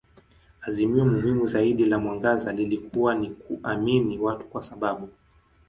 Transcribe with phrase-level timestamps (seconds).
[0.61, 5.09] Azimio muhimu zaidi la mwangaza lilikuwa ni kuamini watu kwa sababu.